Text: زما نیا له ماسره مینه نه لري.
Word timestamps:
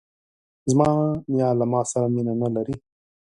زما 0.71 0.89
نیا 1.33 1.49
له 1.59 1.65
ماسره 1.71 2.07
مینه 2.13 2.33
نه 2.41 2.49
لري. 2.55 2.75